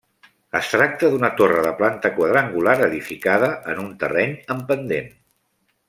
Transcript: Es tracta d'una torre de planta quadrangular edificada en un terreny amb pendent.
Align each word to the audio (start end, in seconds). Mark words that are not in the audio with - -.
Es 0.59 0.69
tracta 0.75 1.11
d'una 1.15 1.29
torre 1.41 1.65
de 1.67 1.73
planta 1.81 2.11
quadrangular 2.17 2.75
edificada 2.89 3.51
en 3.75 3.83
un 3.87 3.93
terreny 4.05 4.35
amb 4.57 4.65
pendent. 4.73 5.15